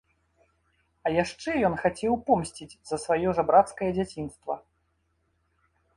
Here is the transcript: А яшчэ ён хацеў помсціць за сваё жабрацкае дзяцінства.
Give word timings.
А 1.05 1.11
яшчэ 1.23 1.51
ён 1.69 1.75
хацеў 1.83 2.17
помсціць 2.29 2.69
за 2.93 3.01
сваё 3.05 3.37
жабрацкае 3.41 3.91
дзяцінства. 3.99 4.53